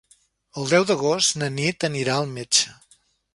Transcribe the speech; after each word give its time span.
El 0.61 0.71
deu 0.71 0.85
d'agost 0.91 1.37
na 1.41 1.49
Nit 1.59 1.87
anirà 1.91 2.17
al 2.23 2.33
metge. 2.33 2.75